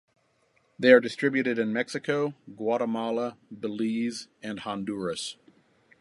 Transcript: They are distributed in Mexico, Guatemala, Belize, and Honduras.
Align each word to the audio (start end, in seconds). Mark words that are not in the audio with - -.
They 0.79 0.93
are 0.93 0.99
distributed 0.99 1.59
in 1.59 1.71
Mexico, 1.71 2.33
Guatemala, 2.55 3.37
Belize, 3.51 4.29
and 4.41 4.61
Honduras. 4.61 5.35